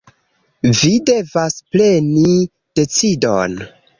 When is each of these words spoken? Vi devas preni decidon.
Vi 0.77 0.89
devas 1.09 1.57
preni 1.75 2.25
decidon. 2.79 3.57